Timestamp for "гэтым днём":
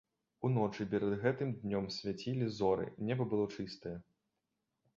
1.25-1.85